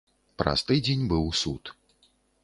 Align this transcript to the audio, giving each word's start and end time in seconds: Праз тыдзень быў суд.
Праз 0.41 0.63
тыдзень 0.69 1.03
быў 1.11 1.29
суд. 1.43 1.73